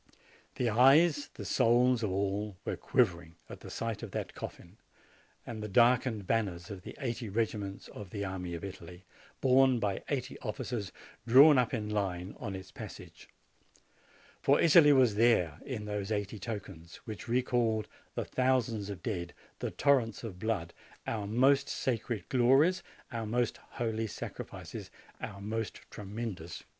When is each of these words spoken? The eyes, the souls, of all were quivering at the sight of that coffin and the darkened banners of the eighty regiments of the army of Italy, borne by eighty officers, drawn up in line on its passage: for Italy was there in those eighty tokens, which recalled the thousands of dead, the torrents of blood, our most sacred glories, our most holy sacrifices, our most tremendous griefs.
The 0.55 0.67
eyes, 0.67 1.29
the 1.35 1.45
souls, 1.45 2.01
of 2.01 2.09
all 2.11 2.57
were 2.65 2.75
quivering 2.75 3.35
at 3.47 3.59
the 3.59 3.69
sight 3.69 4.01
of 4.01 4.09
that 4.13 4.33
coffin 4.33 4.77
and 5.45 5.61
the 5.61 5.67
darkened 5.67 6.25
banners 6.25 6.71
of 6.71 6.81
the 6.81 6.97
eighty 6.99 7.29
regiments 7.29 7.87
of 7.89 8.09
the 8.09 8.25
army 8.25 8.55
of 8.55 8.63
Italy, 8.63 9.05
borne 9.41 9.77
by 9.79 10.03
eighty 10.09 10.39
officers, 10.39 10.91
drawn 11.27 11.59
up 11.59 11.71
in 11.71 11.87
line 11.87 12.33
on 12.39 12.55
its 12.55 12.71
passage: 12.71 13.29
for 14.41 14.59
Italy 14.59 14.91
was 14.91 15.13
there 15.13 15.59
in 15.63 15.85
those 15.85 16.11
eighty 16.11 16.39
tokens, 16.39 16.95
which 17.05 17.27
recalled 17.27 17.87
the 18.15 18.25
thousands 18.25 18.89
of 18.89 19.03
dead, 19.03 19.35
the 19.59 19.69
torrents 19.69 20.23
of 20.23 20.39
blood, 20.39 20.73
our 21.05 21.27
most 21.27 21.69
sacred 21.69 22.27
glories, 22.27 22.81
our 23.11 23.27
most 23.27 23.57
holy 23.57 24.07
sacrifices, 24.07 24.89
our 25.21 25.39
most 25.39 25.81
tremendous 25.91 26.55
griefs. 26.55 26.65